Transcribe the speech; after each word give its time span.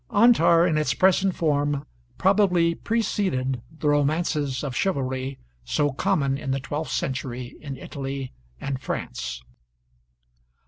'Antar' 0.11 0.65
in 0.65 0.79
its 0.79 0.95
present 0.95 1.35
form 1.35 1.85
probably 2.17 2.73
preceded 2.73 3.61
the 3.71 3.87
romances 3.89 4.63
of 4.63 4.75
chivalry 4.75 5.37
so 5.63 5.91
common 5.91 6.39
in 6.39 6.49
the 6.49 6.59
twelfth 6.59 6.91
century 6.91 7.55
in 7.61 7.77
Italy 7.77 8.33
and 8.59 8.81
France. 8.81 9.43